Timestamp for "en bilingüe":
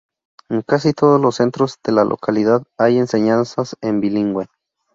3.81-4.47